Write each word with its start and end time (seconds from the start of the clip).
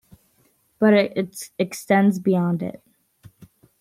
But, 0.79 0.95
it 0.95 1.51
extends 1.59 2.17
beyond 2.17 2.63
it. 2.63 2.81